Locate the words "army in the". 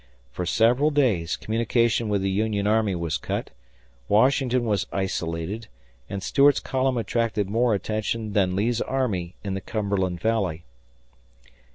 8.81-9.61